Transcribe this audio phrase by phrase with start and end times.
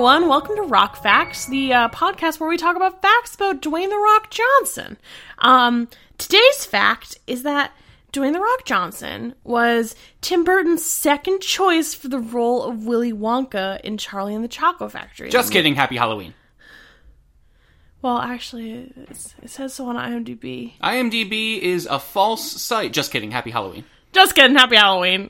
[0.00, 0.28] everyone.
[0.30, 3.98] Welcome to Rock Facts, the uh, podcast where we talk about facts about Dwayne The
[3.98, 4.96] Rock Johnson.
[5.40, 7.72] Um, today's fact is that
[8.10, 13.78] Dwayne The Rock Johnson was Tim Burton's second choice for the role of Willy Wonka
[13.82, 15.28] in Charlie and the Chocolate Factory.
[15.28, 15.74] Just kidding.
[15.74, 16.32] Happy Halloween.
[18.00, 20.78] well, actually, it's, it says so on IMDb.
[20.82, 22.94] IMDb is a false site.
[22.94, 23.32] Just kidding.
[23.32, 23.84] Happy Halloween.
[24.14, 24.56] Just kidding.
[24.56, 25.28] Happy Halloween.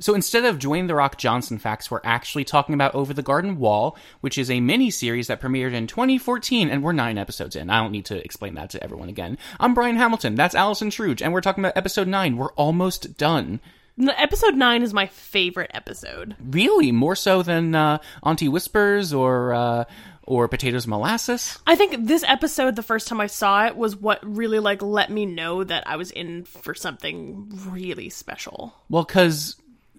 [0.00, 3.58] So instead of Dwayne The Rock Johnson facts, we're actually talking about Over the Garden
[3.58, 7.70] Wall, which is a mini series that premiered in 2014, and we're nine episodes in.
[7.70, 9.38] I don't need to explain that to everyone again.
[9.60, 10.34] I'm Brian Hamilton.
[10.34, 12.36] That's Allison Truge, and we're talking about episode nine.
[12.36, 13.60] We're almost done.
[13.96, 16.34] Episode nine is my favorite episode.
[16.40, 19.84] Really, more so than uh, Auntie Whispers or uh,
[20.24, 21.58] or Potatoes Molasses.
[21.66, 25.10] I think this episode, the first time I saw it, was what really like let
[25.10, 28.74] me know that I was in for something really special.
[28.88, 29.56] Well, because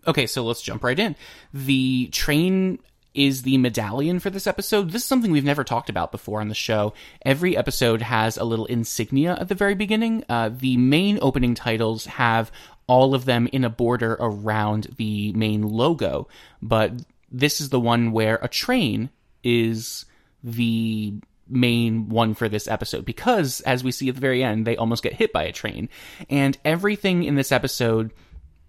[0.08, 1.16] okay, so let's jump right in.
[1.54, 2.80] The train
[3.16, 4.92] is the medallion for this episode.
[4.92, 6.94] This is something we've never talked about before on the show.
[7.26, 10.26] Every episode has a little insignia at the very beginning.
[10.28, 12.52] Uh, the main opening titles have
[12.88, 16.28] all of them in a border around the main logo,
[16.62, 16.92] but
[17.32, 19.10] this is the one where a train
[19.44, 20.06] is
[20.44, 21.14] the
[21.48, 25.04] main one for this episode because as we see at the very end they almost
[25.04, 25.88] get hit by a train
[26.28, 28.12] and everything in this episode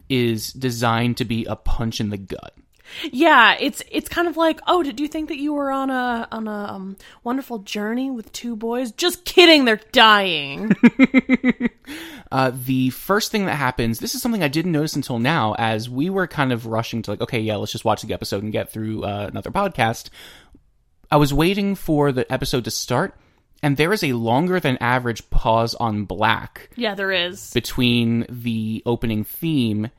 [0.09, 2.55] is designed to be a punch in the gut.
[3.11, 6.29] Yeah, it's it's kind of like, oh, did you think that you were on a
[6.31, 8.93] on a um, wonderful journey with two boys?
[8.93, 10.73] Just kidding, they're dying.
[12.33, 15.89] Uh, the first thing that happens, this is something I didn't notice until now, as
[15.89, 18.53] we were kind of rushing to like, okay, yeah, let's just watch the episode and
[18.53, 20.11] get through uh, another podcast.
[21.11, 23.15] I was waiting for the episode to start,
[23.63, 27.53] and there is a longer than average pause on black yeah, there is.
[27.53, 29.91] between the opening theme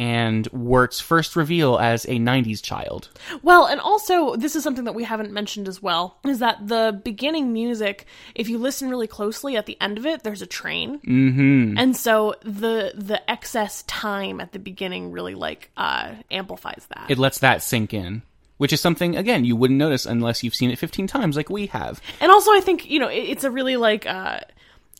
[0.00, 3.10] and Wirt's first reveal as a 90s child.
[3.42, 6.98] Well, and also this is something that we haven't mentioned as well is that the
[7.04, 11.00] beginning music, if you listen really closely at the end of it, there's a train,
[11.00, 11.76] mm-hmm.
[11.76, 17.10] and so the the excess time at the beginning really like uh, amplifies that.
[17.10, 18.22] It lets that sink in,
[18.60, 21.64] which is something, again, you wouldn't notice unless you've seen it 15 times like we
[21.68, 21.98] have.
[22.20, 24.04] and also, I think you know it, it's a really like.
[24.04, 24.40] Uh,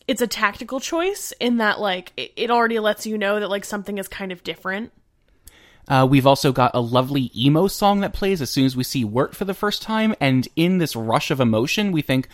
[0.07, 3.63] it's a tactical choice in that like it, it already lets you know that like
[3.63, 4.91] something is kind of different
[5.87, 9.05] Uh, we've also got a lovely emo song that plays as soon as we see
[9.05, 12.27] Wirt for the first time, and in this rush of emotion, we think,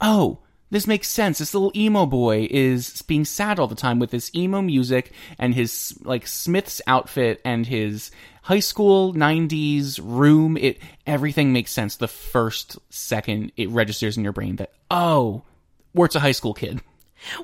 [0.00, 0.38] oh,
[0.70, 1.38] this makes sense.
[1.38, 5.54] This little emo boy is being sad all the time with this emo music and
[5.54, 8.10] his like Smith's outfit and his
[8.42, 10.56] high school 90s room.
[10.56, 15.42] It everything makes sense the first second it registers in your brain that oh,
[15.92, 16.80] Wirt's a high school kid.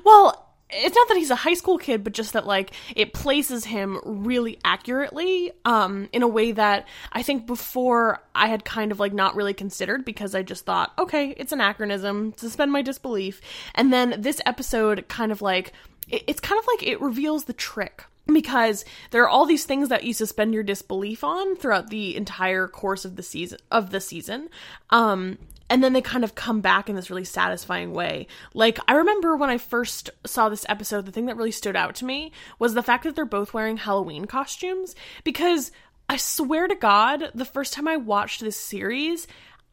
[0.03, 3.65] Well, it's not that he's a high school kid, but just that like it places
[3.65, 8.99] him really accurately, um, in a way that I think before I had kind of
[8.99, 13.39] like not really considered because I just thought, okay, it's anachronism, suspend my disbelief.
[13.75, 15.71] And then this episode kind of like
[16.09, 19.87] it, it's kind of like it reveals the trick because there are all these things
[19.87, 24.01] that you suspend your disbelief on throughout the entire course of the season of the
[24.01, 24.49] season
[24.89, 25.37] um
[25.69, 28.27] and then they kind of come back in this really satisfying way.
[28.53, 31.95] Like i remember when i first saw this episode the thing that really stood out
[31.95, 35.71] to me was the fact that they're both wearing halloween costumes because
[36.09, 39.27] i swear to god the first time i watched this series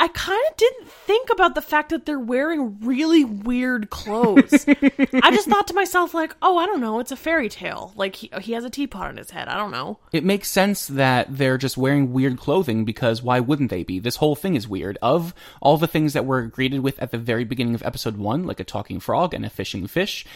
[0.05, 4.67] I kind of didn't think about the fact that they're wearing really weird clothes.
[4.69, 7.91] I just thought to myself, like, oh, I don't know, it's a fairy tale.
[7.97, 9.49] Like, he, he has a teapot on his head.
[9.49, 10.01] I don't know.
[10.13, 13.99] It makes sense that they're just wearing weird clothing because why wouldn't they be?
[13.99, 14.99] This whole thing is weird.
[15.01, 15.33] Of
[15.63, 18.61] all the things that we're greeted with at the very beginning of episode one, like
[18.61, 20.27] a talking frog and a fishing fish,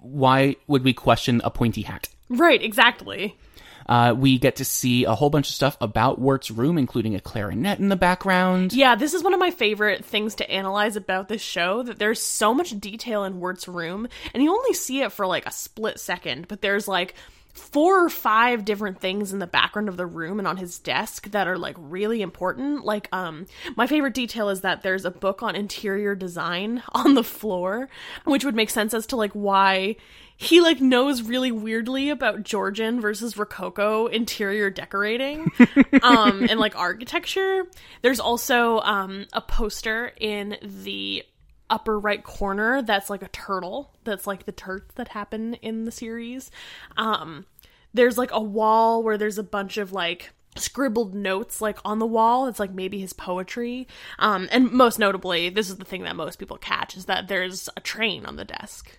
[0.00, 2.10] why would we question a pointy hat?
[2.28, 3.38] Right, exactly.
[3.86, 7.20] Uh, we get to see a whole bunch of stuff about Wirt's room, including a
[7.20, 8.72] clarinet in the background.
[8.72, 12.20] Yeah, this is one of my favorite things to analyze about this show that there's
[12.20, 16.00] so much detail in Wirt's room, and you only see it for like a split
[16.00, 17.14] second, but there's like
[17.54, 21.30] four or five different things in the background of the room and on his desk
[21.30, 22.84] that are like really important.
[22.84, 23.46] Like um
[23.76, 27.88] my favorite detail is that there's a book on interior design on the floor,
[28.24, 29.96] which would make sense as to like why
[30.36, 35.52] he like knows really weirdly about Georgian versus Rococo interior decorating
[36.02, 37.66] um and like architecture.
[38.02, 41.22] There's also um a poster in the
[41.70, 45.90] upper right corner that's like a turtle that's like the turts that happen in the
[45.90, 46.50] series.
[46.96, 47.46] Um
[47.92, 52.06] there's like a wall where there's a bunch of like scribbled notes like on the
[52.06, 52.46] wall.
[52.46, 53.88] It's like maybe his poetry.
[54.18, 57.68] Um and most notably this is the thing that most people catch is that there's
[57.76, 58.98] a train on the desk.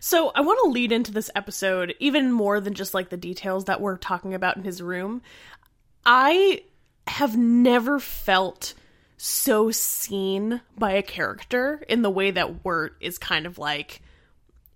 [0.00, 3.66] So I want to lead into this episode even more than just like the details
[3.66, 5.22] that we're talking about in his room.
[6.06, 6.62] I
[7.06, 8.74] have never felt
[9.16, 14.02] so seen by a character in the way that Wirt is kind of like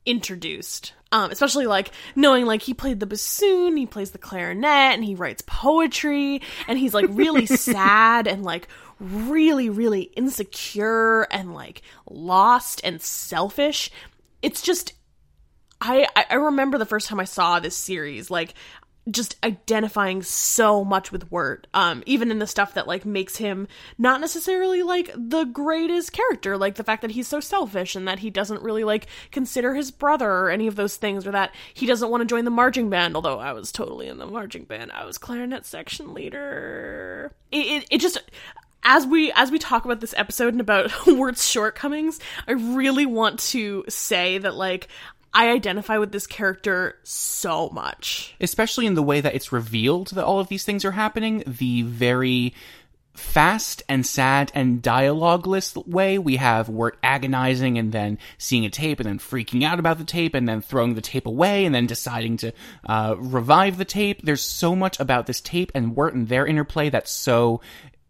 [0.06, 0.94] introduced.
[1.10, 5.14] Um, especially like knowing like he played the bassoon, he plays the clarinet, and he
[5.14, 8.68] writes poetry, and he's like really sad and like
[9.00, 13.90] really, really insecure and like lost and selfish.
[14.42, 14.92] It's just
[15.80, 18.54] I I remember the first time I saw this series, like
[19.10, 21.66] just identifying so much with Wirt.
[21.74, 26.56] Um, even in the stuff that like makes him not necessarily like the greatest character,
[26.56, 29.90] like the fact that he's so selfish and that he doesn't really like consider his
[29.90, 32.90] brother or any of those things, or that he doesn't want to join the marching
[32.90, 33.16] band.
[33.16, 37.32] Although I was totally in the marching band, I was clarinet section leader.
[37.50, 38.18] It it, it just
[38.84, 43.40] as we as we talk about this episode and about Wirt's shortcomings, I really want
[43.50, 44.88] to say that like
[45.32, 48.34] I identify with this character so much.
[48.40, 51.82] Especially in the way that it's revealed that all of these things are happening, the
[51.82, 52.54] very
[53.18, 56.18] fast and sad and dialogueless way.
[56.18, 60.04] We have Wirt agonizing and then seeing a tape and then freaking out about the
[60.04, 62.52] tape and then throwing the tape away and then deciding to
[62.86, 64.22] uh, revive the tape.
[64.22, 67.60] There's so much about this tape and Wirt and their interplay that's so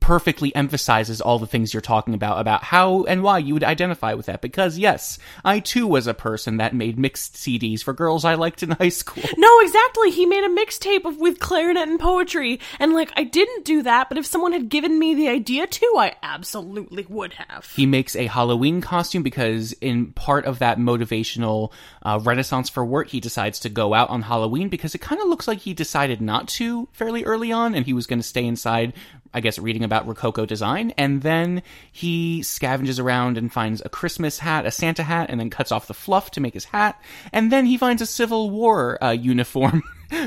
[0.01, 4.15] perfectly emphasizes all the things you're talking about about how and why you would identify
[4.15, 8.25] with that because yes i too was a person that made mixed cds for girls
[8.25, 10.11] i liked in high school No, exactly.
[10.11, 14.09] He made a mixtape of with clarinet and poetry, and like I didn't do that,
[14.09, 17.71] but if someone had given me the idea to, I absolutely would have.
[17.75, 21.73] he makes a halloween costume because in part of that motivational
[22.03, 25.29] uh, renaissance for Wirt he decides to go out on halloween because it kind of
[25.29, 28.45] looks like he decided not to fairly early on and he was going to stay
[28.45, 28.93] inside
[29.33, 34.39] I guess reading about Rococo design, and then he scavenges around and finds a Christmas
[34.39, 37.01] hat, a Santa hat, and then cuts off the fluff to make his hat,
[37.33, 39.83] and then he finds a Civil War uh, uniform,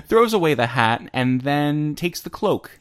[0.07, 2.77] throws away the hat, and then takes the cloak.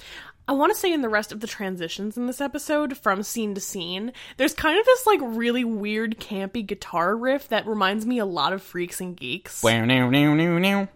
[0.51, 3.55] I want to say in the rest of the transitions in this episode from scene
[3.55, 8.19] to scene, there's kind of this like really weird campy guitar riff that reminds me
[8.19, 9.63] a lot of Freaks and Geeks.
[9.63, 10.89] Wow, now, now, now, now.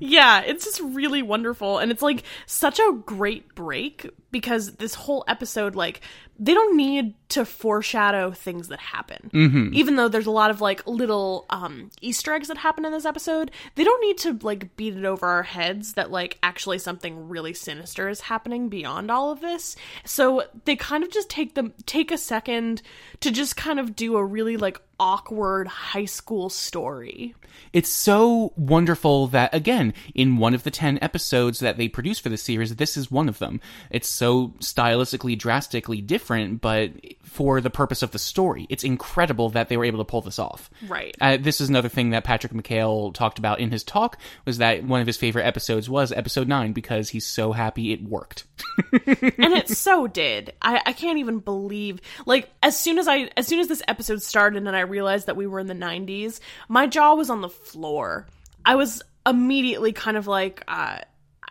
[0.00, 1.78] Yeah, it's just really wonderful.
[1.78, 6.02] And it's like such a great break because this whole episode, like,
[6.38, 9.30] they don't need to foreshadow things that happen.
[9.32, 9.74] Mm-hmm.
[9.74, 13.06] Even though there's a lot of like little um, Easter eggs that happen in this
[13.06, 17.28] episode, they don't need to like beat it over our heads that like actually something
[17.28, 19.76] really sinister is happening beyond all of this.
[20.04, 22.82] So they kind of just take them take a second
[23.20, 27.34] to just kind of do a really like awkward high school story.
[27.72, 32.28] It's so wonderful that, again, in one of the 10 episodes that they produce for
[32.28, 33.60] the series, this is one of them.
[33.90, 34.25] It's so
[34.60, 36.92] stylistically, drastically different, but
[37.22, 38.66] for the purpose of the story.
[38.70, 40.70] It's incredible that they were able to pull this off.
[40.88, 41.14] Right.
[41.20, 44.84] Uh, this is another thing that Patrick McHale talked about in his talk, was that
[44.84, 48.44] one of his favorite episodes was episode 9 because he's so happy it worked.
[48.92, 50.54] and it so did.
[50.62, 54.22] I, I can't even believe like as soon as I as soon as this episode
[54.22, 57.48] started and I realized that we were in the 90s, my jaw was on the
[57.48, 58.26] floor.
[58.64, 60.98] I was immediately kind of like uh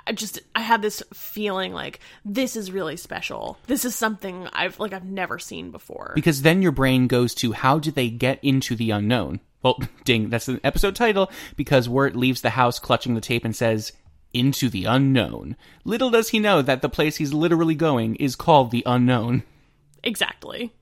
[0.07, 3.57] I just I had this feeling like this is really special.
[3.67, 6.11] This is something I've like I've never seen before.
[6.15, 9.39] because then your brain goes to how did they get into the unknown?
[9.63, 13.55] Well, ding, that's the episode title because Wirt leaves the house clutching the tape and
[13.55, 13.93] says,
[14.35, 15.55] into the unknown.
[15.85, 19.43] Little does he know that the place he's literally going is called the unknown.
[20.03, 20.73] exactly.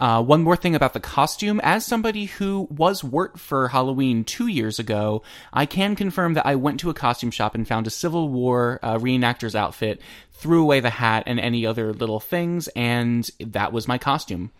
[0.00, 1.60] Uh, one more thing about the costume.
[1.62, 6.56] As somebody who was Wirt for Halloween two years ago, I can confirm that I
[6.56, 10.00] went to a costume shop and found a Civil War uh, reenactor's outfit,
[10.32, 14.50] threw away the hat and any other little things, and that was my costume.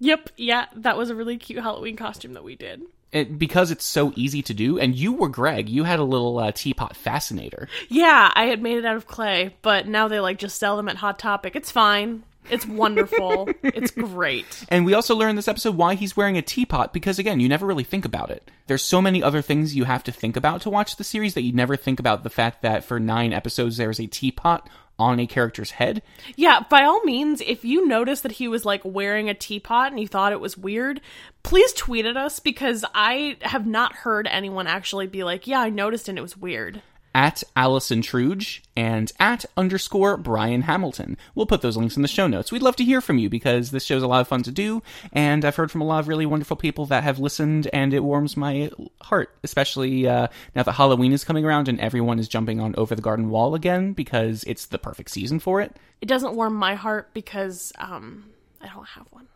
[0.00, 2.82] Yep, yeah, that was a really cute Halloween costume that we did.
[3.12, 4.78] it, because it's so easy to do.
[4.78, 5.68] And you were Greg.
[5.68, 7.68] You had a little uh, teapot fascinator.
[7.88, 10.88] Yeah, I had made it out of clay, but now they like just sell them
[10.88, 11.56] at Hot Topic.
[11.56, 12.22] It's fine.
[12.50, 13.48] It's wonderful.
[13.62, 14.64] it's great.
[14.68, 17.66] And we also learned this episode why he's wearing a teapot because again, you never
[17.66, 18.50] really think about it.
[18.66, 21.42] There's so many other things you have to think about to watch the series that
[21.42, 24.68] you never think about the fact that for 9 episodes there's a teapot
[25.00, 26.02] on a character's head.
[26.36, 29.98] Yeah, by all means, if you noticed that he was like wearing a teapot and
[29.98, 31.00] you thought it was weird,
[31.42, 35.70] please tweet at us because I have not heard anyone actually be like, yeah, I
[35.70, 36.82] noticed and it was weird.
[37.14, 41.16] At Allison Truge and at underscore Brian Hamilton.
[41.34, 42.52] We'll put those links in the show notes.
[42.52, 44.82] We'd love to hear from you because this show's a lot of fun to do,
[45.12, 48.04] and I've heard from a lot of really wonderful people that have listened, and it
[48.04, 52.60] warms my heart, especially uh, now that Halloween is coming around and everyone is jumping
[52.60, 55.76] on Over the Garden Wall again because it's the perfect season for it.
[56.00, 59.26] It doesn't warm my heart because um I don't have one.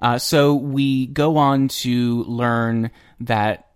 [0.00, 3.68] Uh, so we go on to learn that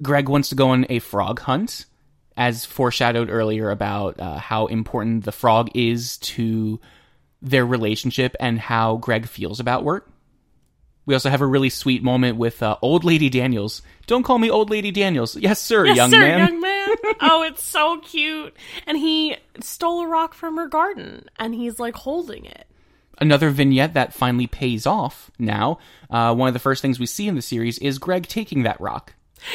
[0.00, 1.86] Greg wants to go on a frog hunt,
[2.36, 6.80] as foreshadowed earlier about uh, how important the frog is to
[7.40, 10.08] their relationship and how Greg feels about Wirt.
[11.04, 13.82] We also have a really sweet moment with uh, Old Lady Daniels.
[14.06, 15.36] Don't call me Old Lady Daniels.
[15.36, 16.38] Yes, sir, Yes, young sir, man.
[16.38, 16.88] young man.
[17.20, 18.54] oh, it's so cute.
[18.86, 22.68] And he stole a rock from her garden, and he's like holding it.
[23.18, 25.78] Another vignette that finally pays off now.
[26.08, 28.80] Uh, one of the first things we see in the series is Greg taking that
[28.80, 29.14] rock.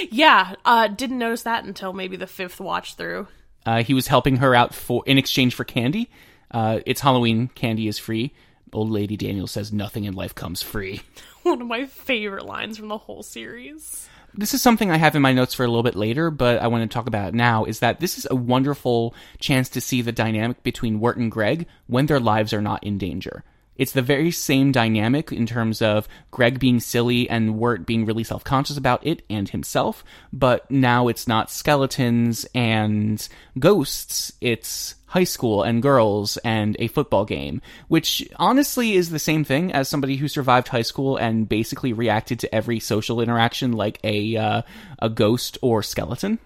[0.10, 3.28] Yeah, uh, didn't notice that until maybe the fifth watch through.
[3.66, 6.10] Uh, he was helping her out for in exchange for candy.
[6.52, 7.50] Uh, it's Halloween.
[7.50, 8.34] Candy is free.
[8.74, 11.02] Old Lady Daniel says nothing in life comes free.
[11.44, 14.10] One of my favorite lines from the whole series.
[14.34, 16.68] this is something I have in my notes for a little bit later, but I
[16.68, 17.64] want to talk about it now.
[17.66, 21.66] Is that this is a wonderful chance to see the dynamic between Wirt and Greg
[21.88, 23.44] when their lives are not in danger.
[23.78, 28.24] It's the very same dynamic in terms of Greg being silly and Wirt being really
[28.24, 30.04] self conscious about it and himself,
[30.34, 37.26] but now it's not skeletons and ghosts, it's high school and girls and a football
[37.26, 41.94] game, which honestly is the same thing as somebody who survived high school and basically
[41.94, 44.62] reacted to every social interaction like a uh,
[45.00, 46.40] a ghost or skeleton.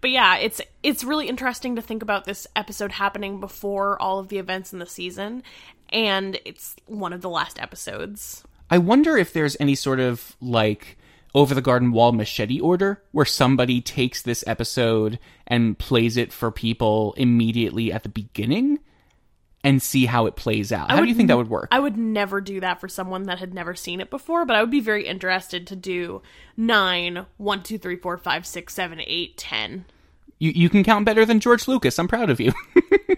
[0.00, 4.28] But yeah, it's it's really interesting to think about this episode happening before all of
[4.28, 5.42] the events in the season,
[5.92, 8.44] and it's one of the last episodes.
[8.70, 10.96] I wonder if there's any sort of like
[11.34, 16.50] over the garden wall machete order where somebody takes this episode and plays it for
[16.50, 18.78] people immediately at the beginning
[19.64, 20.90] and see how it plays out.
[20.90, 21.68] How do you think that would work?
[21.70, 24.60] I would never do that for someone that had never seen it before, but I
[24.60, 26.20] would be very interested to do
[26.56, 29.84] nine, one, two, three, four, five, six, seven, eight, ten.
[30.42, 32.00] You you can count better than George Lucas.
[32.00, 32.52] I'm proud of you.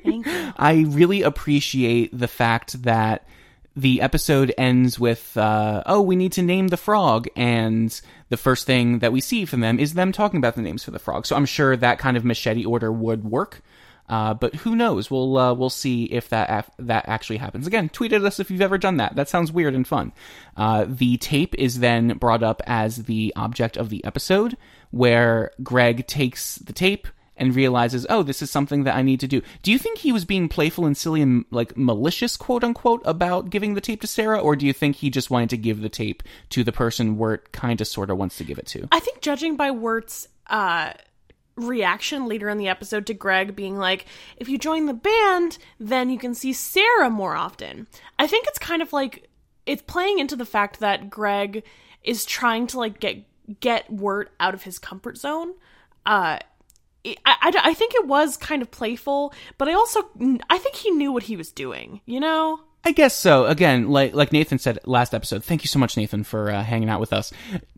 [0.04, 0.52] Thank you.
[0.58, 3.26] I really appreciate the fact that
[3.74, 7.26] the episode ends with, uh, oh, we need to name the frog.
[7.34, 10.84] And the first thing that we see from them is them talking about the names
[10.84, 11.24] for the frog.
[11.24, 13.62] So I'm sure that kind of machete order would work.
[14.06, 15.10] Uh, but who knows?
[15.10, 17.66] We'll uh, we'll see if that af- that actually happens.
[17.66, 19.16] Again, tweet at us if you've ever done that.
[19.16, 20.12] That sounds weird and fun.
[20.58, 24.58] Uh, the tape is then brought up as the object of the episode,
[24.90, 29.26] where Greg takes the tape and realizes, oh, this is something that I need to
[29.26, 29.42] do.
[29.62, 33.50] Do you think he was being playful and silly and like malicious, quote unquote, about
[33.50, 35.88] giving the tape to Sarah, or do you think he just wanted to give the
[35.88, 38.88] tape to the person Wirt kind of sort of wants to give it to?
[38.92, 40.92] I think judging by Wirt's uh,
[41.56, 46.10] reaction later in the episode to Greg being like, if you join the band, then
[46.10, 47.86] you can see Sarah more often.
[48.18, 49.28] I think it's kind of like
[49.66, 51.64] it's playing into the fact that Greg
[52.02, 53.24] is trying to like get
[53.60, 55.54] get Wirt out of his comfort zone.
[56.06, 56.38] Uh,
[57.04, 60.08] I, I, I think it was kind of playful, but I also
[60.50, 62.00] I think he knew what he was doing.
[62.06, 62.60] You know.
[62.86, 63.46] I guess so.
[63.46, 65.42] Again, like like Nathan said last episode.
[65.42, 67.32] Thank you so much, Nathan, for uh, hanging out with us.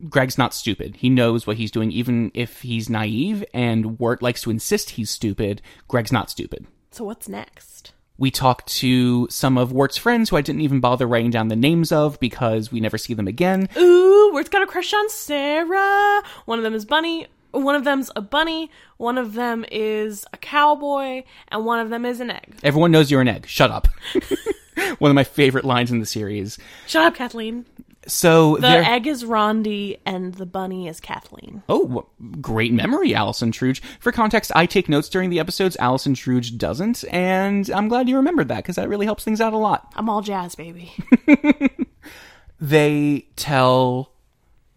[0.09, 0.97] Greg's not stupid.
[0.97, 3.43] He knows what he's doing, even if he's naive.
[3.53, 5.61] And Wirt likes to insist he's stupid.
[5.87, 6.67] Greg's not stupid.
[6.91, 7.93] So what's next?
[8.17, 11.55] We talk to some of Wirt's friends who I didn't even bother writing down the
[11.55, 13.69] names of because we never see them again.
[13.77, 16.23] Ooh, Wirt's got a crush on Sarah.
[16.45, 17.27] One of them is Bunny.
[17.57, 18.71] One of them's a bunny.
[18.97, 22.55] One of them is a cowboy, and one of them is an egg.
[22.63, 23.45] Everyone knows you're an egg.
[23.47, 23.87] Shut up.
[24.99, 26.59] One of my favorite lines in the series.
[26.85, 27.65] Shut up, Kathleen.
[28.05, 28.83] So The there.
[28.83, 31.63] egg is Rondi, and the bunny is Kathleen.
[31.67, 32.07] Oh,
[32.39, 33.81] great memory, Allison Truge.
[33.99, 35.75] For context, I take notes during the episodes.
[35.77, 39.51] Allison Truge doesn't, and I'm glad you remembered that because that really helps things out
[39.53, 39.91] a lot.
[39.95, 40.93] I'm all jazz, baby.
[42.59, 44.13] They tell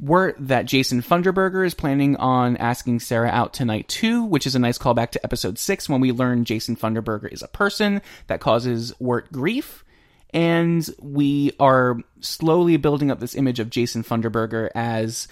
[0.01, 4.59] Wirt that Jason Funderburger is planning on asking Sarah out tonight too, which is a
[4.59, 8.99] nice callback to episode six when we learn Jason Funderburger is a person that causes
[8.99, 9.85] Wirt grief.
[10.33, 15.29] And we are slowly building up this image of Jason Funderburger as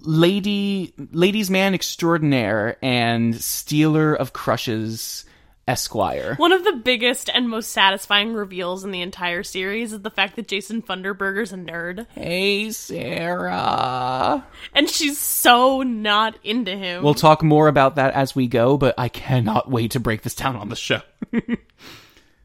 [0.00, 5.24] lady, ladies' man extraordinaire and stealer of crushes
[5.66, 6.34] esquire.
[6.36, 10.36] One of the biggest and most satisfying reveals in the entire series is the fact
[10.36, 12.06] that Jason Funderburger's a nerd.
[12.10, 14.46] Hey, Sarah.
[14.74, 17.02] And she's so not into him.
[17.02, 20.34] We'll talk more about that as we go, but I cannot wait to break this
[20.34, 21.00] down on the show.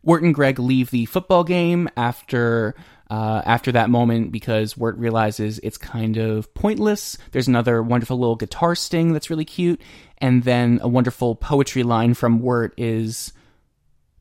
[0.03, 2.75] Wirt and Greg leave the football game after
[3.09, 7.17] uh, after that moment because Wirt realizes it's kind of pointless.
[7.31, 9.81] There's another wonderful little guitar sting that's really cute,
[10.21, 13.33] and then a wonderful poetry line from Wirt is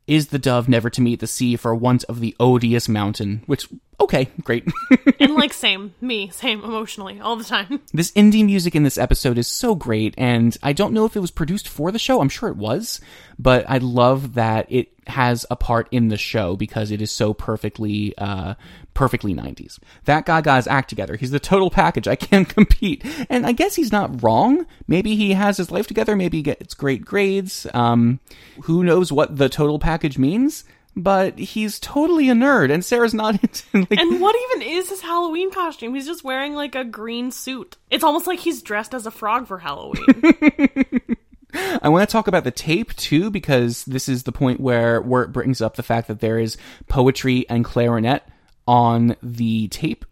[0.06, 3.68] is the dove never to meet the sea for want of the odious mountain which
[4.00, 4.66] okay great.
[5.20, 7.80] And like, same, me, same, emotionally, all the time.
[7.92, 11.20] this indie music in this episode is so great and i don't know if it
[11.20, 12.20] was produced for the show.
[12.20, 13.00] I'm sure it was
[13.38, 17.32] but i love that it has a part in the show because it is so
[17.34, 18.54] perfectly uh
[18.94, 21.16] perfectly 90s that guy got his act together.
[21.16, 22.08] He's the total package.
[22.08, 23.04] I can't compete.
[23.28, 24.66] And i guess he's not wrong.
[24.86, 26.14] Maybe he has his life together.
[26.14, 27.66] Maybe he gets great grades.
[27.74, 28.20] Um
[28.62, 30.64] who knows what the total package means
[30.98, 33.98] but he's totally a nerd, and Sarah's not into like.
[33.98, 35.94] And what even is his Halloween costume?
[35.94, 37.76] He's just wearing like a green suit.
[37.90, 40.04] It's almost like he's dressed as a frog for Halloween.
[41.82, 45.32] I want to talk about the tape too, because this is the point where Wirt
[45.32, 48.24] brings up the fact that there is poetry and clarinet
[48.66, 50.04] on the tape,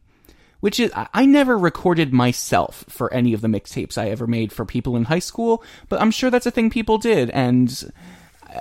[0.61, 4.53] which is I I never recorded myself for any of the mixtapes I ever made
[4.53, 7.93] for people in high school, but I'm sure that's a thing people did, and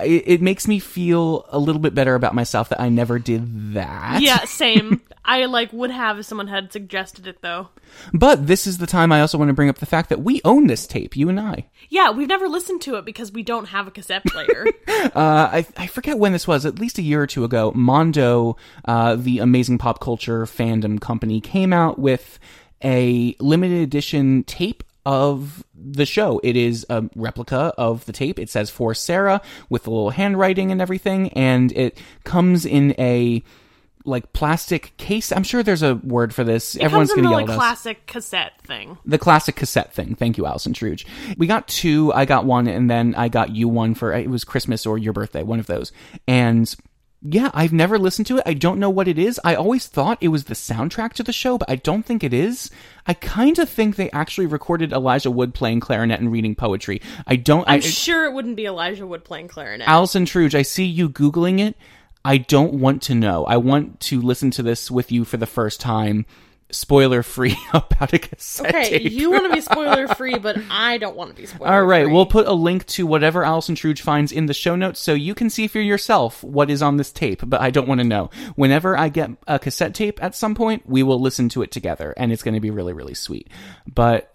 [0.02, 3.74] it, it makes me feel a little bit better about myself that I never did
[3.74, 4.20] that.
[4.22, 5.02] yeah, same.
[5.24, 7.68] I like would have if someone had suggested it though.
[8.12, 10.40] But this is the time I also want to bring up the fact that we
[10.44, 11.66] own this tape, you and I.
[11.88, 14.66] Yeah, we've never listened to it because we don't have a cassette player.
[15.14, 17.72] Uh, I, I forget when this was, at least a year or two ago.
[17.74, 22.38] Mondo, uh, the amazing pop culture fandom company, came out with
[22.82, 25.64] a limited edition tape of
[25.96, 26.40] the show.
[26.44, 28.38] It is a replica of the tape.
[28.38, 33.42] It says for Sarah with a little handwriting and everything, and it comes in a
[34.04, 35.32] like plastic case.
[35.32, 36.76] I'm sure there's a word for this.
[36.76, 38.98] It Everyone's comes in gonna the yell like at us classic cassette thing.
[39.04, 40.14] the classic cassette thing.
[40.14, 41.04] Thank you, Allison Truge.
[41.36, 42.12] We got two.
[42.12, 45.12] I got one, and then I got you one for it was Christmas or your
[45.12, 45.92] birthday, one of those.
[46.28, 46.72] And
[47.22, 48.42] yeah, I've never listened to it.
[48.46, 49.40] I don't know what it is.
[49.42, 52.34] I always thought it was the soundtrack to the show, but I don't think it
[52.34, 52.70] is.
[53.06, 57.00] I kind of think they actually recorded Elijah Wood playing clarinet and reading poetry.
[57.26, 57.66] I don't.
[57.66, 59.88] I'm I, sure it wouldn't be Elijah Wood playing clarinet.
[59.88, 61.76] Allison Truge, I see you googling it.
[62.24, 63.44] I don't want to know.
[63.44, 66.26] I want to listen to this with you for the first time,
[66.70, 69.12] spoiler free about a cassette okay, tape.
[69.12, 72.04] you want to be spoiler free, but I don't want to be spoiler All right,
[72.04, 72.12] free.
[72.12, 75.34] we'll put a link to whatever Allison Truge finds in the show notes so you
[75.34, 78.30] can see for yourself what is on this tape, but I don't want to know.
[78.56, 82.14] Whenever I get a cassette tape at some point, we will listen to it together
[82.16, 83.48] and it's going to be really really sweet.
[83.86, 84.32] But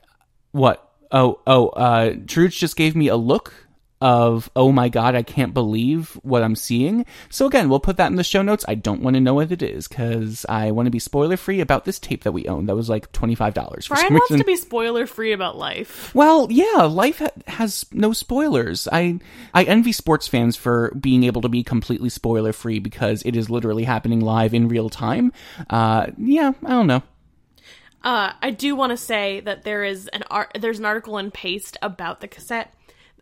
[0.51, 0.87] what?
[1.11, 3.60] Oh, oh, uh Truge just gave me a look
[4.01, 7.05] of oh my god, I can't believe what I'm seeing.
[7.29, 8.65] So again, we'll put that in the show notes.
[8.67, 11.61] I don't want to know what it is cuz I want to be spoiler free
[11.61, 12.65] about this tape that we own.
[12.65, 16.13] That was like $25 for Brian wants to be spoiler free about life.
[16.15, 18.87] Well, yeah, life ha- has no spoilers.
[18.91, 19.19] I
[19.53, 23.49] I envy sports fans for being able to be completely spoiler free because it is
[23.49, 25.31] literally happening live in real time.
[25.69, 27.03] Uh, yeah, I don't know.
[28.03, 30.57] Uh, I do want to say that there is an art.
[30.59, 32.73] There's an article in Paste about the cassette.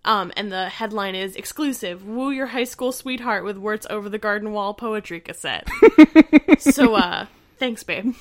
[0.06, 4.18] Um, and the headline is exclusive: "Woo your high school sweetheart with words over the
[4.18, 5.68] garden wall poetry cassette."
[6.60, 7.26] so, uh,
[7.58, 8.16] thanks, babe.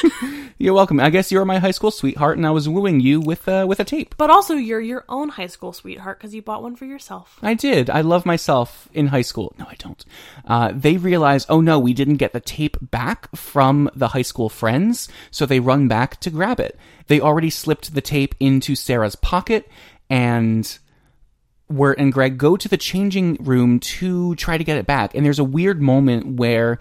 [0.58, 1.00] You're welcome.
[1.00, 3.80] I guess you're my high school sweetheart, and I was wooing you with uh, with
[3.80, 4.14] a tape.
[4.18, 7.38] But also, you're your own high school sweetheart because you bought one for yourself.
[7.40, 7.88] I did.
[7.88, 9.54] I love myself in high school.
[9.58, 10.04] No, I don't.
[10.46, 14.50] Uh, they realize, oh no, we didn't get the tape back from the high school
[14.50, 16.78] friends, so they run back to grab it.
[17.06, 19.66] They already slipped the tape into Sarah's pocket,
[20.10, 20.78] and
[21.70, 25.14] Wirt and Greg go to the changing room to try to get it back.
[25.14, 26.78] And there's a weird moment where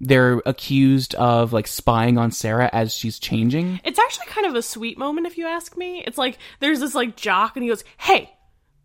[0.00, 3.80] they're accused of like spying on Sarah as she's changing.
[3.84, 6.02] It's actually kind of a sweet moment, if you ask me.
[6.06, 8.32] It's like there's this like jock, and he goes, "Hey,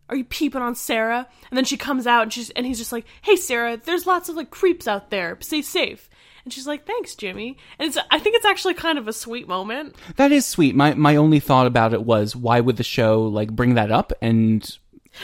[0.10, 2.92] are you peeping on Sarah?" And then she comes out, and she's and he's just
[2.92, 5.38] like, "Hey, Sarah, there's lots of like creeps out there.
[5.40, 6.10] Stay safe."
[6.44, 9.48] And she's like, "Thanks, Jimmy." And it's I think it's actually kind of a sweet
[9.48, 9.96] moment.
[10.18, 10.76] That is sweet.
[10.76, 14.12] My my only thought about it was why would the show like bring that up
[14.22, 14.78] and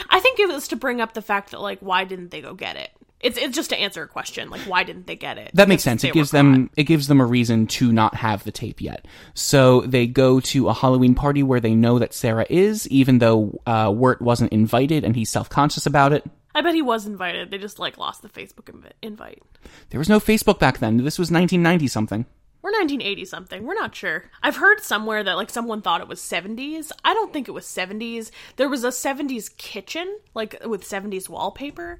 [0.08, 2.54] I think it was to bring up the fact that like why didn't they go
[2.54, 2.90] get it?
[3.20, 5.50] It's it's just to answer a question like why didn't they get it?
[5.54, 6.02] That makes sense.
[6.02, 9.06] It gives them it gives them a reason to not have the tape yet.
[9.34, 13.60] So they go to a Halloween party where they know that Sarah is, even though
[13.66, 16.24] uh, Wirt wasn't invited and he's self conscious about it.
[16.54, 17.50] I bet he was invited.
[17.50, 19.42] They just like lost the Facebook invi- invite.
[19.90, 20.98] There was no Facebook back then.
[20.98, 22.26] This was 1990 something.
[22.62, 23.66] We're 1980 something.
[23.66, 24.30] We're not sure.
[24.42, 26.92] I've heard somewhere that like someone thought it was 70s.
[27.04, 28.30] I don't think it was 70s.
[28.56, 31.98] There was a 70s kitchen like with 70s wallpaper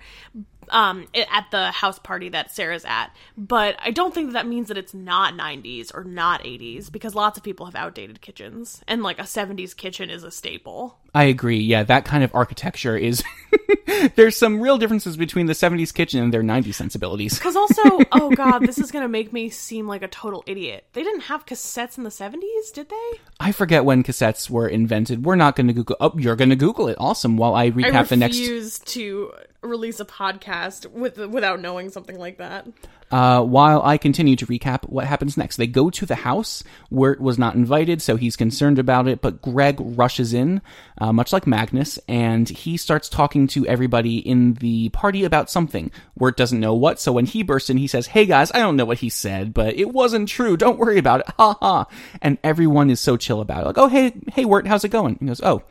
[0.69, 3.15] um at the house party that Sarah's at.
[3.37, 7.15] But I don't think that, that means that it's not 90s or not 80s because
[7.15, 10.99] lots of people have outdated kitchens and like a 70s kitchen is a staple.
[11.15, 11.59] I agree.
[11.59, 13.23] Yeah, that kind of architecture is.
[14.17, 17.39] There's some real differences between the 70s kitchen and their 90s sensibilities.
[17.39, 20.87] Cuz also, oh god, this is going to make me seem like a total idiot.
[20.93, 23.21] They didn't have cassettes in the 70s, did they?
[23.41, 25.25] I forget when cassettes were invented.
[25.25, 25.97] We're not going to Google.
[26.01, 26.97] Oh, you're going to Google it.
[26.99, 27.37] Awesome.
[27.37, 28.39] While I I recap the next.
[28.39, 32.67] refuse to release a podcast with without knowing something like that.
[33.11, 36.65] Uh, while I continue to recap what happens next, they go to the house.
[36.91, 39.21] Wirt was not invited, so he's concerned about it.
[39.21, 40.63] But Greg rushes in,
[40.97, 45.91] uh, much like Magnus, and he starts talking to everybody in the party about something.
[46.17, 48.77] Wirt doesn't know what, so when he bursts in, he says, "Hey guys, I don't
[48.77, 50.57] know what he said, but it wasn't true.
[50.57, 51.87] Don't worry about it." Ha ha!
[52.21, 53.67] And everyone is so chill about it.
[53.67, 55.63] Like, "Oh hey, hey Wirt, how's it going?" He goes, "Oh,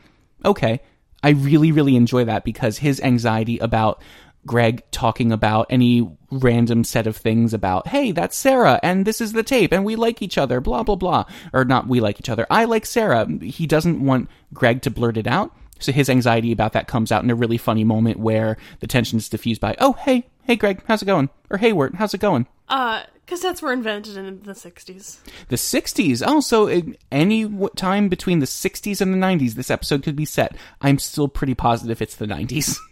[0.45, 0.81] okay."
[1.23, 4.01] I really, really enjoy that because his anxiety about
[4.45, 9.33] Greg talking about any random set of things about, hey, that's Sarah, and this is
[9.33, 11.25] the tape, and we like each other, blah, blah, blah.
[11.53, 13.27] Or not we like each other, I like Sarah.
[13.41, 15.55] He doesn't want Greg to blurt it out.
[15.79, 19.17] So his anxiety about that comes out in a really funny moment where the tension
[19.17, 21.29] is diffused by, oh, hey, hey, Greg, how's it going?
[21.49, 22.47] Or hey, Wirt, how's it going?
[22.69, 25.19] Uh, cassettes were invented in the 60s.
[25.47, 26.23] The 60s.
[26.25, 30.25] Oh, so in any time between the 60s and the 90s, this episode could be
[30.25, 30.55] set.
[30.81, 32.77] I'm still pretty positive it's the 90s.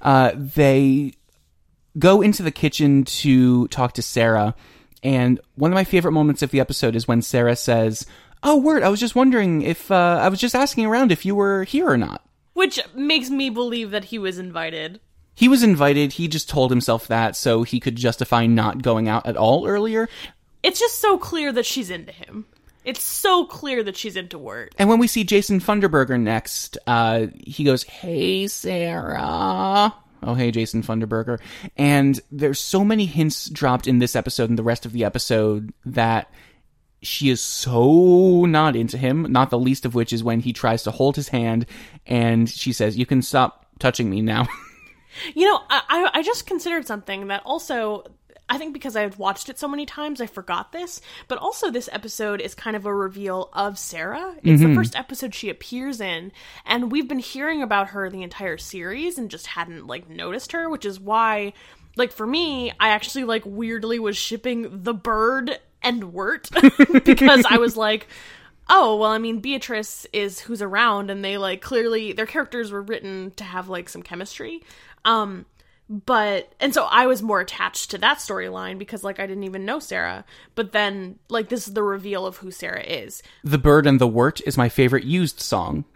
[0.00, 1.12] Uh, they
[1.96, 4.56] go into the kitchen to talk to Sarah,
[5.04, 8.04] and one of my favorite moments of the episode is when Sarah says,
[8.42, 11.36] Oh, Wirt, I was just wondering if, uh, I was just asking around if you
[11.36, 12.24] were here or not.
[12.54, 15.00] Which makes me believe that he was invited.
[15.34, 19.26] He was invited, he just told himself that so he could justify not going out
[19.26, 20.08] at all earlier.
[20.62, 22.46] It's just so clear that she's into him.
[22.84, 24.74] It's so clear that she's into Wirt.
[24.76, 29.94] And when we see Jason Funderburger next, uh, he goes, Hey, Sarah.
[30.24, 31.40] Oh, hey, Jason Funderburger.
[31.76, 35.72] And there's so many hints dropped in this episode and the rest of the episode
[35.84, 36.30] that
[37.02, 40.84] she is so not into him, not the least of which is when he tries
[40.84, 41.66] to hold his hand
[42.06, 44.48] and she says, You can stop touching me now.
[45.34, 48.04] You know, I, I I just considered something that also
[48.52, 51.00] I think because I've watched it so many times, I forgot this.
[51.26, 54.34] But also, this episode is kind of a reveal of Sarah.
[54.42, 54.74] It's the mm-hmm.
[54.74, 56.32] first episode she appears in,
[56.66, 60.68] and we've been hearing about her the entire series and just hadn't like noticed her,
[60.68, 61.54] which is why,
[61.96, 66.50] like for me, I actually like weirdly was shipping the bird and Wirt
[67.04, 68.06] because I was like.
[68.68, 72.80] Oh, well, I mean, Beatrice is who's around, and they like clearly their characters were
[72.80, 74.62] written to have like some chemistry.
[75.04, 75.46] Um,
[75.88, 79.64] but and so I was more attached to that storyline because like I didn't even
[79.64, 80.24] know Sarah.
[80.54, 83.22] But then like this is the reveal of who Sarah is.
[83.44, 85.84] the Bird and the Worm is my favorite used song.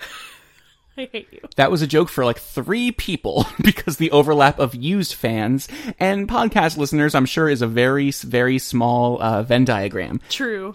[0.98, 1.40] I hate you.
[1.56, 5.68] That was a joke for like three people because the overlap of used fans
[6.00, 10.20] and podcast listeners, I'm sure, is a very, very small uh, Venn diagram.
[10.30, 10.74] True.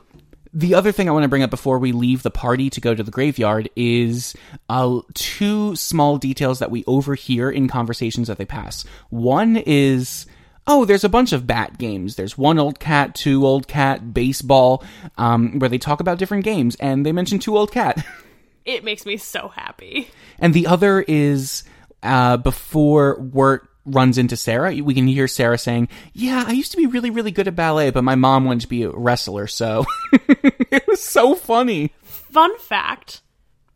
[0.53, 2.93] The other thing I want to bring up before we leave the party to go
[2.93, 4.35] to the graveyard is
[4.67, 8.83] uh, two small details that we overhear in conversations that they pass.
[9.09, 10.25] One is,
[10.67, 12.17] oh, there's a bunch of bat games.
[12.17, 14.83] There's one old cat, two old cat, baseball,
[15.17, 18.05] um, where they talk about different games, and they mention two old cat.
[18.63, 20.07] It makes me so happy.
[20.37, 21.63] And the other is
[22.03, 26.77] uh, before Wirt runs into Sarah, we can hear Sarah saying, Yeah, I used to
[26.77, 29.85] be really, really good at ballet, but my mom wanted to be a wrestler, so
[30.13, 31.93] it was so funny.
[32.03, 33.21] Fun fact: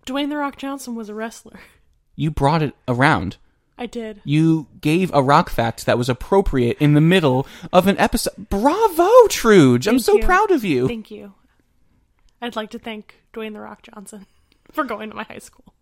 [0.06, 1.60] Dwayne the Rock Johnson was a wrestler.
[2.16, 3.38] You brought it around.
[3.78, 4.22] I did.
[4.24, 8.50] You gave a rock fact that was appropriate in the middle of an episode.
[8.50, 9.88] Bravo, Truge!
[9.88, 10.24] I'm so you.
[10.24, 10.88] proud of you.
[10.88, 11.34] Thank you.
[12.42, 14.26] I'd like to thank Dwayne the Rock Johnson
[14.72, 15.75] for going to my high school.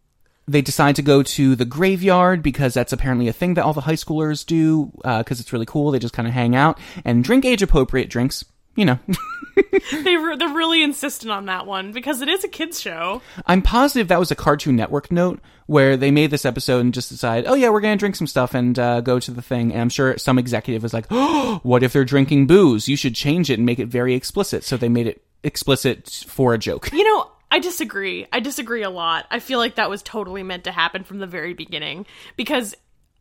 [0.48, 3.82] They decide to go to the graveyard because that's apparently a thing that all the
[3.82, 5.92] high schoolers do because it's really cool.
[5.92, 8.44] They just kind of hang out and drink age appropriate drinks.
[8.76, 9.00] You know,
[9.92, 13.22] They re- they're really insistent on that one because it is a kids show.
[13.46, 17.10] I'm positive that was a Cartoon Network note where they made this episode and just
[17.10, 19.72] decided, oh yeah, we're gonna drink some stuff and uh, go to the thing.
[19.72, 22.88] And I'm sure some executive was like, oh, what if they're drinking booze?
[22.88, 24.64] You should change it and make it very explicit.
[24.64, 26.92] So they made it explicit for a joke.
[26.92, 28.26] You know, I disagree.
[28.34, 29.28] I disagree a lot.
[29.30, 32.74] I feel like that was totally meant to happen from the very beginning because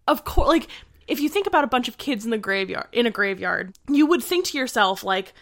[0.08, 0.68] of course like
[1.06, 4.06] if you think about a bunch of kids in the graveyard in a graveyard, you
[4.06, 5.34] would think to yourself like,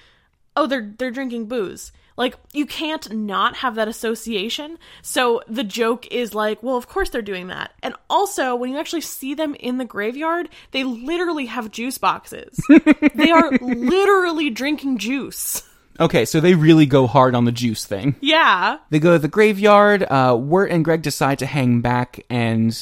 [0.57, 4.77] "Oh, they're they're drinking booze." Like you can't not have that association.
[5.03, 7.73] So the joke is like, well, of course they're doing that.
[7.85, 12.61] And also, when you actually see them in the graveyard, they literally have juice boxes.
[13.15, 15.63] they are literally drinking juice.
[16.01, 18.17] Okay, so they really go hard on the juice thing.
[18.23, 18.79] Yeah.
[18.89, 20.03] They go to the graveyard.
[20.03, 22.75] Uh, Wirt and Greg decide to hang back and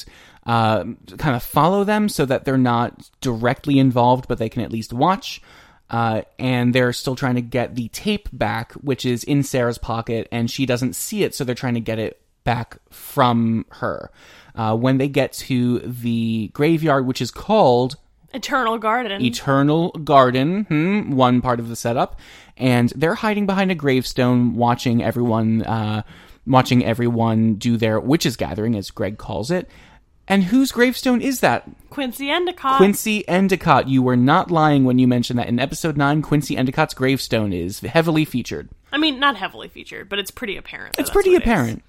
[0.46, 0.84] uh,
[1.18, 4.92] kind of follow them so that they're not directly involved, but they can at least
[4.92, 5.42] watch.
[5.90, 10.28] Uh, and they're still trying to get the tape back, which is in Sarah's pocket,
[10.30, 14.10] and she doesn't see it, so they're trying to get it back from her.
[14.54, 17.96] Uh, when they get to the graveyard, which is called
[18.32, 19.22] Eternal Garden.
[19.22, 22.18] Eternal Garden, hmm, one part of the setup,
[22.56, 26.02] and they're hiding behind a gravestone, watching everyone, uh,
[26.46, 29.68] watching everyone do their witches gathering, as Greg calls it.
[30.30, 31.66] And whose gravestone is that?
[31.88, 32.76] Quincy Endicott.
[32.76, 33.88] Quincy Endicott.
[33.88, 36.20] You were not lying when you mentioned that in episode nine.
[36.20, 38.68] Quincy Endicott's gravestone is heavily featured.
[38.92, 40.96] I mean, not heavily featured, but it's pretty apparent.
[40.98, 41.82] It's pretty what it apparent.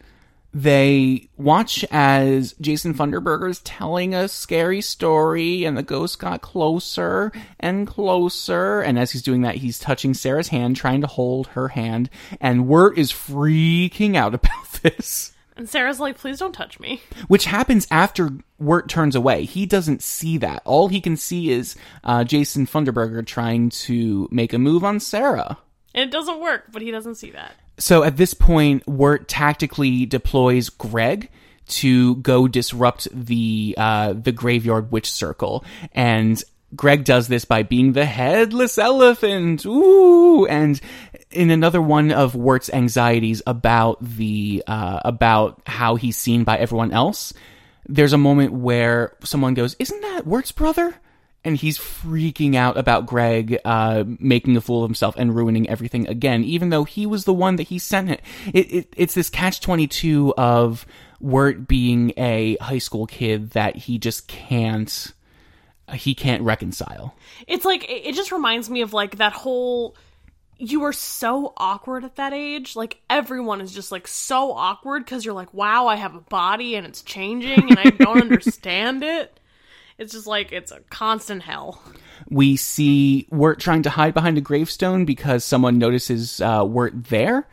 [0.54, 7.32] They watch as Jason Funderburger is telling a scary story, and the ghost got closer
[7.60, 8.82] and closer.
[8.82, 12.10] And as he's doing that, he's touching Sarah's hand, trying to hold her hand.
[12.42, 15.34] And Wirt is freaking out about this.
[15.56, 17.02] And Sarah's like, please don't touch me.
[17.28, 19.44] which happens after Wirt turns away.
[19.44, 20.62] He doesn't see that.
[20.66, 25.58] All he can see is uh, Jason Funderburger trying to make a move on Sarah.
[25.94, 27.56] And it doesn't work, but he doesn't see that.
[27.80, 31.30] So at this point, Wirt tactically deploys Greg
[31.68, 35.64] to go disrupt the uh, the graveyard witch circle,
[35.94, 36.42] and
[36.76, 39.66] Greg does this by being the headless elephant.
[39.66, 40.80] Ooh, and
[41.32, 46.92] in another one of Wirt's anxieties about the uh, about how he's seen by everyone
[46.92, 47.34] else,
[47.88, 50.96] there's a moment where someone goes, "Isn't that Wirt's brother?"
[51.44, 56.08] And he's freaking out about Greg uh, making a fool of himself and ruining everything
[56.08, 58.22] again, even though he was the one that he sent it.
[58.54, 60.86] it, it it's this catch twenty two of
[61.20, 65.14] Wirt being a high school kid that he just can't
[65.94, 67.16] he can't reconcile.
[67.48, 69.96] It's like it it just reminds me of like that whole
[70.60, 72.76] you were so awkward at that age.
[72.76, 76.76] Like everyone is just like so awkward because you're like, wow, I have a body
[76.76, 79.39] and it's changing and I don't understand it.
[80.00, 81.84] It's just like it's a constant hell.
[82.30, 87.48] We see Wirt trying to hide behind a gravestone because someone notices uh, Wirt there.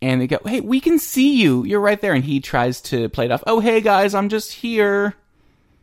[0.00, 1.64] And they go, hey, we can see you.
[1.64, 2.14] You're right there.
[2.14, 3.44] And he tries to play it off.
[3.46, 5.14] Oh, hey, guys, I'm just here.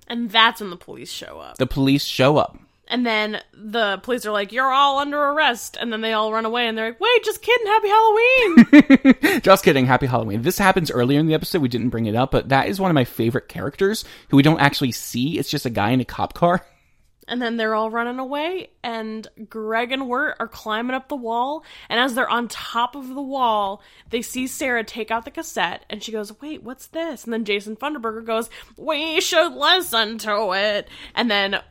[0.08, 1.58] And that's when the police show up.
[1.58, 2.60] The police show up.
[2.92, 5.78] And then the police are like, you're all under arrest.
[5.80, 9.42] And then they all run away and they're like, wait, just kidding, happy Halloween.
[9.42, 9.86] Just kidding.
[9.86, 10.42] Happy Halloween.
[10.42, 11.62] This happens earlier in the episode.
[11.62, 14.44] We didn't bring it up, but that is one of my favorite characters who we
[14.44, 15.40] don't actually see.
[15.40, 16.66] It's just a guy in a cop car.
[17.32, 18.72] and then they're all running away.
[18.84, 21.64] And Greg and Wirt are climbing up the wall.
[21.88, 25.86] And as they're on top of the wall, they see Sarah take out the cassette.
[25.90, 27.24] And she goes, wait, what's this?
[27.24, 30.90] And then Jason Funderburger goes, we should listen to it.
[31.16, 31.62] And then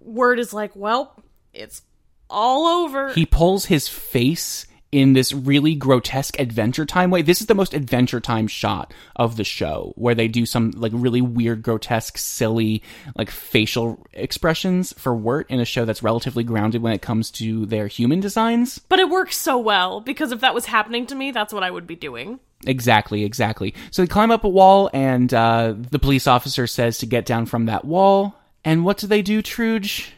[0.00, 1.14] Wirt is like, well,
[1.52, 1.82] it's
[2.28, 3.12] all over.
[3.12, 7.22] He pulls his face in this really grotesque Adventure Time way.
[7.22, 10.92] This is the most Adventure Time shot of the show, where they do some like
[10.94, 12.82] really weird, grotesque, silly,
[13.16, 17.66] like facial expressions for Wirt in a show that's relatively grounded when it comes to
[17.66, 18.78] their human designs.
[18.78, 21.70] but it works so well because if that was happening to me, that's what I
[21.70, 22.40] would be doing.
[22.66, 23.74] Exactly, exactly.
[23.90, 27.46] So they climb up a wall, and uh, the police officer says to get down
[27.46, 28.34] from that wall.
[28.64, 30.10] And what do they do, Truge?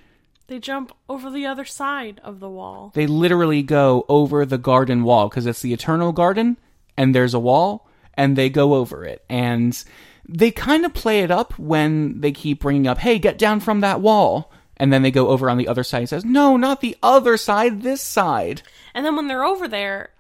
[0.48, 2.92] They jump over the other side of the wall.
[2.94, 6.58] They literally go over the garden wall because it's the eternal garden,
[6.96, 9.24] and there's a wall, and they go over it.
[9.30, 9.82] And
[10.28, 13.80] they kind of play it up when they keep bringing up, "Hey, get down from
[13.80, 16.80] that wall." And then they go over on the other side and says, "No, not
[16.80, 18.62] the other side, this side."
[18.94, 20.10] And then when they're over there,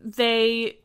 [0.00, 0.78] they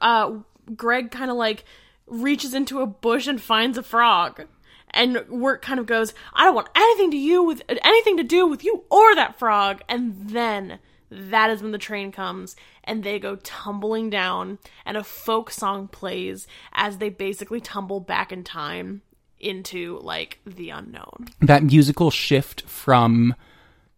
[0.00, 0.32] uh
[0.76, 1.64] Greg kind of like
[2.06, 4.46] reaches into a bush and finds a frog.
[4.94, 8.46] And Wirt kind of goes, "I don't want anything to you with anything to do
[8.46, 10.78] with you or that frog." And then
[11.10, 15.88] that is when the train comes and they go tumbling down and a folk song
[15.88, 19.02] plays as they basically tumble back in time
[19.38, 21.28] into like the unknown.
[21.40, 23.34] that musical shift from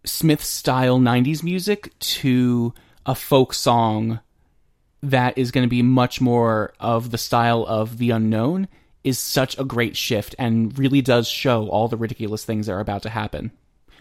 [0.04, 2.74] Smith style 90s music to
[3.07, 4.20] a folk song
[5.02, 8.66] that is going to be much more of the style of the unknown
[9.05, 12.81] is such a great shift and really does show all the ridiculous things that are
[12.81, 13.53] about to happen.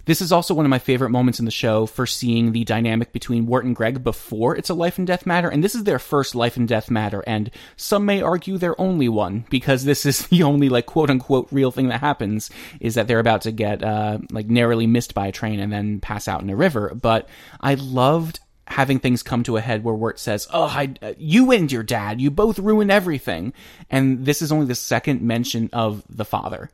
[0.06, 3.13] This is also one of my favorite moments in the show for seeing the dynamic
[3.13, 6.00] between Wirt and Greg before it's a life and death matter, and this is their
[6.00, 10.28] first life and death matter, and some may argue their only one, because this is
[10.28, 12.50] the only, like, quote unquote real thing that happens,
[12.82, 16.02] is that they're about to get, uh, like, narrowly missed by a train and then
[16.02, 16.94] pass out in a river.
[16.94, 17.30] But
[17.62, 21.52] I loved having things come to a head where Wirt says, "Oh, I, uh, you
[21.52, 23.54] and your dad, you both ruined everything,"
[23.89, 26.69] and this is only the second mention of the father,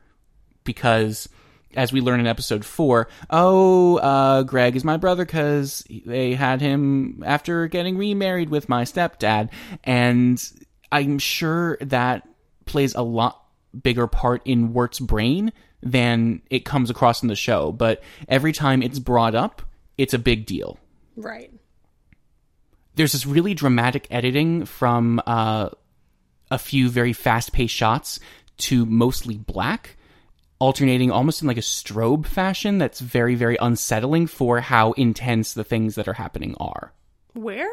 [0.64, 1.28] because
[1.76, 6.60] as we learn in episode four, oh, uh, Greg is my brother because they had
[6.60, 9.50] him after getting remarried with my stepdad,
[9.84, 10.42] and
[10.90, 12.26] I'm sure that
[12.66, 13.44] plays a lot
[13.82, 17.72] bigger part in Wirt's brain than it comes across in the show.
[17.72, 19.62] But every time it's brought up,
[19.96, 20.78] it's a big deal
[21.16, 21.52] Right.
[23.00, 25.70] There's this really dramatic editing from uh,
[26.50, 28.20] a few very fast paced shots
[28.58, 29.96] to mostly black,
[30.58, 35.64] alternating almost in like a strobe fashion that's very, very unsettling for how intense the
[35.64, 36.92] things that are happening are.
[37.32, 37.72] Where?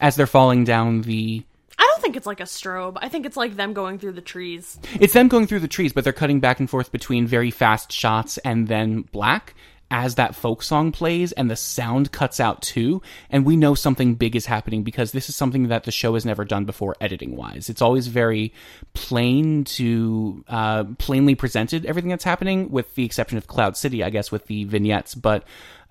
[0.00, 1.44] As they're falling down the.
[1.78, 2.96] I don't think it's like a strobe.
[2.96, 4.78] I think it's like them going through the trees.
[4.98, 7.92] It's them going through the trees, but they're cutting back and forth between very fast
[7.92, 9.54] shots and then black
[9.90, 13.00] as that folk song plays and the sound cuts out too.
[13.30, 16.26] And we know something big is happening because this is something that the show has
[16.26, 17.68] never done before editing wise.
[17.70, 18.52] It's always very
[18.94, 24.10] plain to, uh, plainly presented everything that's happening with the exception of Cloud City, I
[24.10, 25.14] guess, with the vignettes.
[25.14, 25.44] But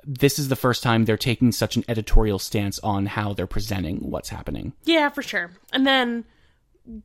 [0.06, 4.12] this is the first time they're taking such an editorial stance on how they're presenting
[4.12, 4.74] what's happening.
[4.84, 5.52] Yeah, for sure.
[5.72, 6.26] And then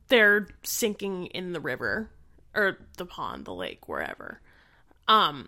[0.09, 2.09] they're sinking in the river
[2.53, 4.41] or the pond, the lake, wherever.
[5.07, 5.47] Um,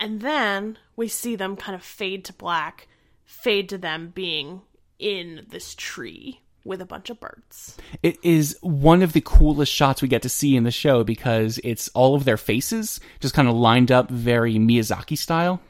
[0.00, 2.88] and then we see them kind of fade to black,
[3.24, 4.62] fade to them being
[4.98, 7.76] in this tree with a bunch of birds.
[8.02, 11.58] It is one of the coolest shots we get to see in the show because
[11.64, 15.60] it's all of their faces just kind of lined up very Miyazaki style.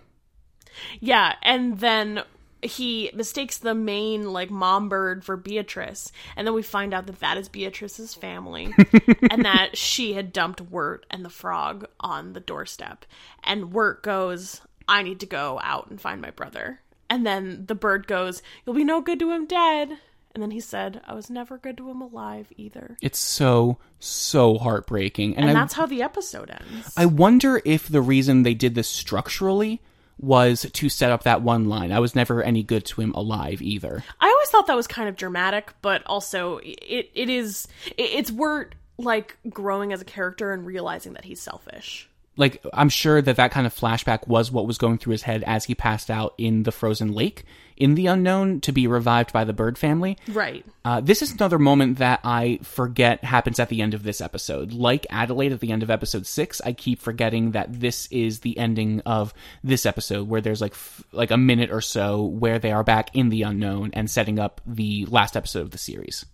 [1.01, 2.23] Yeah, and then
[2.63, 7.21] he mistakes the main like mom bird for Beatrice, and then we find out that
[7.21, 8.75] that is Beatrice's family,
[9.31, 13.05] and that she had dumped Wirt and the frog on the doorstep,
[13.45, 17.75] and Wirt goes, "I need to go out and find my brother," and then the
[17.75, 19.99] bird goes, "You'll be no good to him dead,"
[20.35, 24.59] and then he said, "I was never good to him alive either," It's so so
[24.59, 26.93] heartbreaking, and, and I that's how the episode ends.
[26.97, 29.81] I wonder if the reason they did this structurally
[30.19, 31.93] was to set up that one line.
[31.93, 34.03] I was never any good to him alive either.
[34.21, 38.31] I always thought that was kind of dramatic, but also it it is it, it's
[38.31, 42.09] Wirt like growing as a character and realizing that he's selfish.
[42.39, 45.45] Like I'm sure that that kind of flashback was what was going through his head
[45.47, 47.45] as he passed out in the frozen lake
[47.77, 50.19] in the unknown to be revived by the bird family.
[50.29, 50.65] Right.
[50.85, 54.73] Uh, this is another moment that I forget happens at the end of this episode.
[54.73, 58.59] Like Adelaide at the end of episode six, I keep forgetting that this is the
[58.59, 62.73] ending of this episode, where there's like f- like a minute or so where they
[62.73, 66.25] are back in the unknown and setting up the last episode of the series.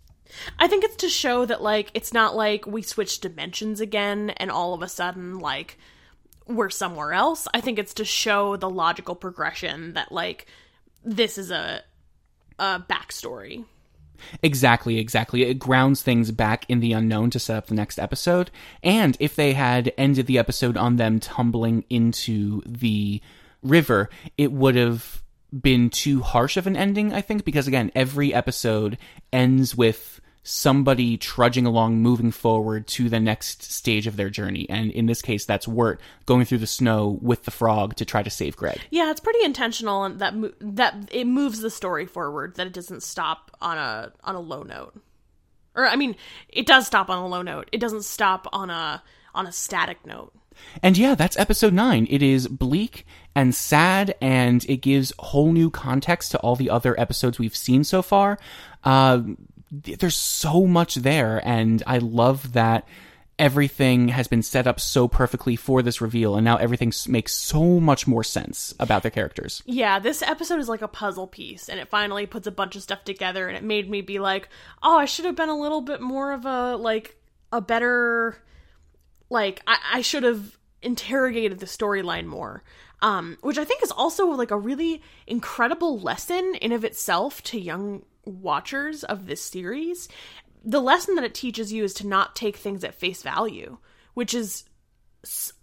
[0.59, 4.51] I think it's to show that like it's not like we switch dimensions again and
[4.51, 5.79] all of a sudden like
[6.47, 7.49] we're somewhere else.
[7.55, 10.47] I think it's to show the logical progression that like
[11.05, 11.83] this is a
[12.59, 13.65] a backstory.
[14.43, 15.43] Exactly, exactly.
[15.43, 18.51] It grounds things back in the unknown to set up the next episode.
[18.83, 23.21] And if they had ended the episode on them tumbling into the
[23.63, 28.33] river, it would have been too harsh of an ending, I think, because again, every
[28.33, 28.99] episode
[29.33, 34.69] ends with somebody trudging along, moving forward to the next stage of their journey.
[34.69, 38.23] And in this case, that's Wirt going through the snow with the frog to try
[38.23, 38.79] to save Greg.
[38.91, 42.75] Yeah, it's pretty intentional and that mo- that it moves the story forward that it
[42.75, 44.95] doesn't stop on a on a low note.
[45.75, 46.15] Or I mean,
[46.49, 47.69] it does stop on a low note.
[47.73, 49.03] It doesn't stop on a
[49.35, 50.33] on a static note.
[50.83, 52.07] And yeah, that's episode nine.
[52.11, 56.99] It is bleak and sad, and it gives whole new context to all the other
[57.01, 58.39] episodes we've seen so far.
[58.85, 59.23] Uh,
[59.71, 62.87] there's so much there, and I love that
[63.39, 67.81] everything has been set up so perfectly for this reveal, and now everything makes so
[67.81, 69.63] much more sense about their characters.
[69.67, 72.83] Yeah, this episode is like a puzzle piece, and it finally puts a bunch of
[72.83, 74.49] stuff together, and it made me be like,
[74.83, 77.17] oh, I should have been a little bit more of a like
[77.53, 78.43] a better
[79.31, 82.63] like I, I should have interrogated the storyline more.
[83.03, 87.61] Um, which I think is also like a really incredible lesson in of itself to
[87.61, 90.09] young watchers of this series.
[90.65, 93.79] The lesson that it teaches you is to not take things at face value,
[94.15, 94.65] which is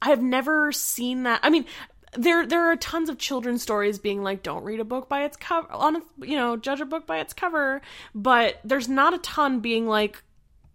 [0.02, 1.40] I've never seen that.
[1.44, 1.66] I mean,
[2.14, 5.38] there there are tons of children's stories being like, don't read a book by its
[5.38, 7.82] cover, on a, you know, judge a book by its cover.
[8.14, 10.24] But there's not a ton being like,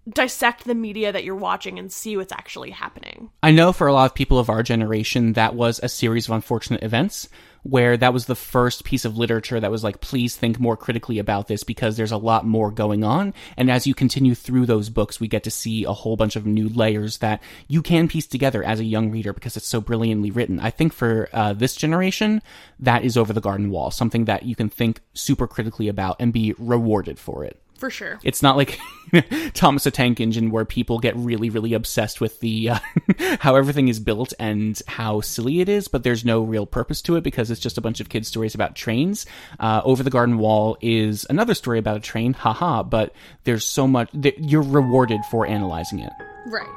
[0.09, 3.31] dissect the media that you're watching and see what's actually happening.
[3.42, 6.35] I know for a lot of people of our generation, that was a series of
[6.35, 7.29] unfortunate events
[7.64, 11.19] where that was the first piece of literature that was like, please think more critically
[11.19, 13.35] about this because there's a lot more going on.
[13.57, 16.47] And as you continue through those books, we get to see a whole bunch of
[16.47, 20.31] new layers that you can piece together as a young reader because it's so brilliantly
[20.31, 20.61] written.
[20.61, 22.40] I think for uh, this generation,
[22.79, 26.33] that is over the garden wall, something that you can think super critically about and
[26.33, 27.61] be rewarded for it.
[27.79, 28.19] For sure.
[28.25, 28.79] It's not like
[29.55, 32.79] Thomas the Tank Engine where people get really, really obsessed with the uh,
[33.41, 37.17] how everything is built and how silly it is, but there's no real purpose to
[37.17, 39.27] it because it's just a bunch of kids' stories about trains.
[39.61, 43.87] Uh, Over the Garden Wall is another story about a train, haha, but there's so
[43.87, 46.12] much that you're rewarded for analyzing it.
[46.47, 46.69] Right.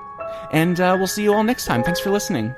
[0.52, 1.84] And uh, we'll see you all next time.
[1.84, 2.54] Thanks for listening.